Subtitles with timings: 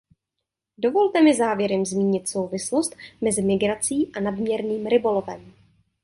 [0.77, 5.53] Dovolte mi závěrem zmínit souvislost mezi migrací a nadměrným rybolovem.